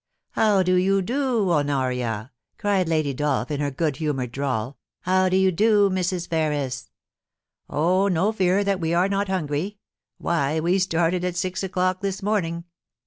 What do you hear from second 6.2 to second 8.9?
Ferris? Oh, no fear that